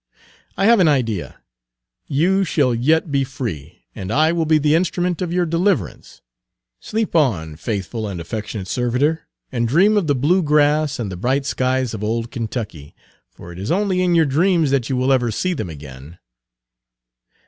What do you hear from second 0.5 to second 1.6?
I have an idea!